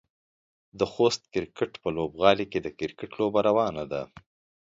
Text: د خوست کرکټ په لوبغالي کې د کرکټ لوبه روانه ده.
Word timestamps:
د 0.79 0.81
خوست 0.93 1.21
کرکټ 1.33 1.71
په 1.83 1.89
لوبغالي 1.95 2.45
کې 2.51 2.59
د 2.63 2.67
کرکټ 2.79 3.11
لوبه 3.19 3.39
روانه 3.49 3.83
ده. 3.91 4.01